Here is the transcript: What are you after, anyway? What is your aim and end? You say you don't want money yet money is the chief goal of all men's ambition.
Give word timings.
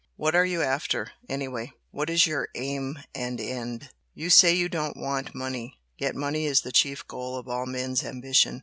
What 0.15 0.33
are 0.33 0.47
you 0.47 0.63
after, 0.63 1.11
anyway? 1.29 1.73
What 1.91 2.09
is 2.09 2.25
your 2.25 2.47
aim 2.55 2.97
and 3.13 3.39
end? 3.39 3.91
You 4.15 4.31
say 4.31 4.51
you 4.51 4.67
don't 4.67 4.97
want 4.97 5.35
money 5.35 5.77
yet 5.95 6.15
money 6.15 6.47
is 6.47 6.61
the 6.61 6.71
chief 6.71 7.07
goal 7.07 7.37
of 7.37 7.47
all 7.47 7.67
men's 7.67 8.03
ambition. 8.03 8.59